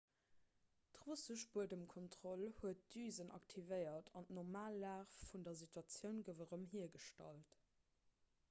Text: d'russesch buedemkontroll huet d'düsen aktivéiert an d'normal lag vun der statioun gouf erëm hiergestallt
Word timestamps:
d'russesch 0.95 1.43
buedemkontroll 1.55 2.45
huet 2.61 2.81
d'düsen 2.95 3.29
aktivéiert 3.37 4.09
an 4.21 4.27
d'normal 4.31 4.79
lag 4.85 5.15
vun 5.27 5.45
der 5.49 5.59
statioun 5.61 6.23
gouf 6.31 6.43
erëm 6.47 6.65
hiergestallt 6.73 7.61